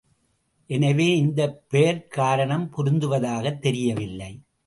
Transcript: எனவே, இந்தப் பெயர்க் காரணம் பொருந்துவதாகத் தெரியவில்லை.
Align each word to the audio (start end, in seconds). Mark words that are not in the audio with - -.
எனவே, 0.69 1.17
இந்தப் 1.17 1.69
பெயர்க் 1.69 2.11
காரணம் 2.11 2.69
பொருந்துவதாகத் 2.77 3.59
தெரியவில்லை. 3.59 4.41